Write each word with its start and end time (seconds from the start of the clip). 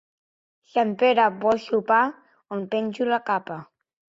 Sant 0.69 0.93
Pere, 1.03 1.27
vols 1.45 1.67
sopar? 1.73 2.01
—On 2.55 2.67
penjo 2.73 3.11
la 3.13 3.25
capa? 3.33 3.63